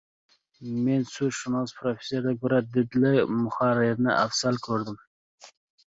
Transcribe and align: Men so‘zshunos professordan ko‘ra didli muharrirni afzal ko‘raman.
Men 0.85 1.03
so‘zshunos 1.09 1.75
professordan 1.81 2.39
ko‘ra 2.45 2.61
didli 2.79 3.13
muharrirni 3.45 4.13
afzal 4.15 4.59
ko‘raman. 4.69 4.99